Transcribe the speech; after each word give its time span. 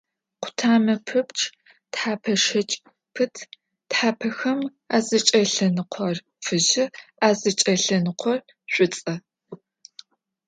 Къутамэ 0.41 0.95
пэпчъ 1.07 1.43
тхьэпэ 1.91 2.33
щэкӀ 2.43 2.75
пыт, 3.13 3.35
тхьапэхэм 3.89 4.59
азыкӀэлъэныкъор 4.95 6.17
фыжьы, 6.45 6.85
азыкӀэлъэныкъор 7.27 8.39
шӀуцӀэ. 8.73 9.15